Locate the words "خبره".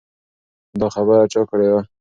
0.95-1.23